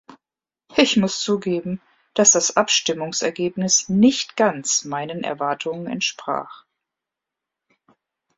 Ich 0.77 0.97
muss 0.97 1.19
zugeben, 1.19 1.79
dass 2.15 2.31
das 2.31 2.57
Abstimmungsergebnis 2.57 3.87
nicht 3.87 4.35
ganz 4.35 4.83
meinen 4.83 5.23
Erwartungen 5.23 5.85
entsprach. 5.85 6.65